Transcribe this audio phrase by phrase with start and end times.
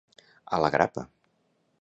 [0.57, 1.05] A la grapa.